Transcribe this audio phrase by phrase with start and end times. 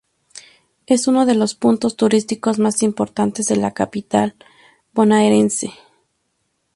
[0.87, 4.35] Es uno de los puntos turísticos más importantes de la capital
[4.93, 5.73] bonaerense.